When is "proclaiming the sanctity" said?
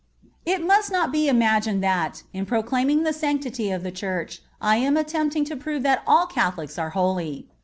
2.47-3.69